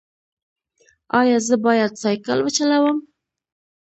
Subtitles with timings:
[1.19, 2.97] ایا زه باید سایکل وچلوم؟